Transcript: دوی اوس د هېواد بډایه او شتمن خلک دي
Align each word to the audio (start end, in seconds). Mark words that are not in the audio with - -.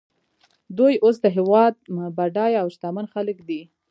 دوی 0.77 0.93
اوس 1.03 1.15
د 1.21 1.27
هېواد 1.37 1.73
بډایه 2.17 2.59
او 2.63 2.67
شتمن 2.75 3.05
خلک 3.13 3.37
دي 3.49 3.61